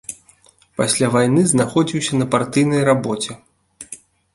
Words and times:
Пасля 0.81 1.11
вайны 1.17 1.45
знаходзіўся 1.53 2.13
на 2.23 2.31
партыйнай 2.33 2.81
рабоце. 2.93 3.41